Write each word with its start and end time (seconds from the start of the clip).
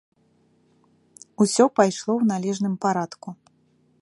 Усё 1.45 1.63
пайшло 1.81 2.11
ў 2.17 2.23
належным 2.33 2.75
парадку. 2.87 3.29